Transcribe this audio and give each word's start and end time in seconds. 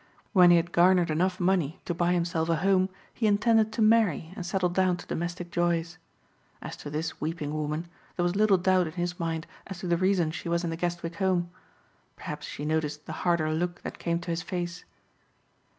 When 0.33 0.49
he 0.49 0.57
had 0.57 0.71
garnered 0.71 1.11
enough 1.11 1.39
money 1.39 1.79
to 1.85 1.93
buy 1.93 2.13
himself 2.13 2.49
a 2.49 2.55
home 2.55 2.89
he 3.13 3.27
intended 3.27 3.71
to 3.73 3.83
marry 3.83 4.33
and 4.35 4.43
settle 4.43 4.69
down 4.69 4.97
to 4.97 5.05
domestic 5.05 5.51
joys. 5.51 5.99
As 6.59 6.75
to 6.77 6.89
this 6.89 7.21
weeping 7.21 7.53
woman, 7.53 7.87
there 8.15 8.23
was 8.23 8.35
little 8.35 8.57
doubt 8.57 8.87
in 8.87 8.93
his 8.93 9.19
mind 9.19 9.45
as 9.67 9.77
to 9.81 9.87
the 9.87 9.97
reason 9.97 10.31
she 10.31 10.49
was 10.49 10.63
in 10.63 10.71
the 10.71 10.75
Guestwick 10.75 11.17
home. 11.17 11.51
Perhaps 12.15 12.47
she 12.47 12.65
noticed 12.65 13.05
the 13.05 13.13
harder 13.21 13.53
look 13.53 13.83
that 13.83 13.99
came 13.99 14.17
to 14.21 14.31
his 14.31 14.41
face. 14.41 14.85